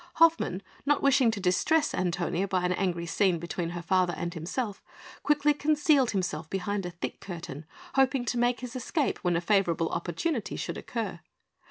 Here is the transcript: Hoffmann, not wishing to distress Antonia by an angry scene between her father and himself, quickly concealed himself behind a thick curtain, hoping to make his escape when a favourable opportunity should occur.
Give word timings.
Hoffmann, 0.15 0.63
not 0.83 1.03
wishing 1.03 1.29
to 1.29 1.39
distress 1.39 1.93
Antonia 1.93 2.47
by 2.47 2.65
an 2.65 2.71
angry 2.71 3.05
scene 3.05 3.37
between 3.37 3.69
her 3.69 3.83
father 3.83 4.15
and 4.17 4.33
himself, 4.33 4.81
quickly 5.21 5.53
concealed 5.53 6.09
himself 6.09 6.49
behind 6.49 6.87
a 6.87 6.89
thick 6.89 7.19
curtain, 7.19 7.67
hoping 7.93 8.25
to 8.25 8.39
make 8.39 8.61
his 8.61 8.75
escape 8.75 9.19
when 9.19 9.35
a 9.35 9.41
favourable 9.41 9.89
opportunity 9.89 10.55
should 10.55 10.75
occur. 10.79 11.19